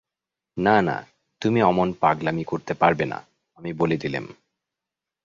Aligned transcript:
না 0.57 0.81
না, 0.81 0.97
তুমি 1.41 1.59
অমন 1.61 1.93
পাগলামি 1.93 2.43
করতে 2.43 2.73
পারবে 2.73 3.05
না, 3.05 3.19
আমি 3.57 3.73
বলে 3.73 3.97
দিলেম। 3.97 4.25